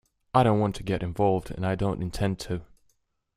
[0.33, 2.63] I don’t want to get involved, and I don't intend to.